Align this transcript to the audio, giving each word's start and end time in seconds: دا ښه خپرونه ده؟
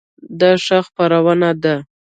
دا 0.39 0.51
ښه 0.65 0.77
خپرونه 0.87 1.49
ده؟ 1.63 1.75